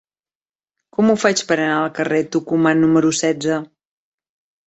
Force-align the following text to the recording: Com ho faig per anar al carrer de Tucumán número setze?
Com 0.95 1.11
ho 1.13 1.15
faig 1.23 1.43
per 1.51 1.57
anar 1.65 1.75
al 1.81 1.91
carrer 1.99 2.21
de 2.23 2.27
Tucumán 2.37 2.81
número 2.85 3.11
setze? 3.21 3.59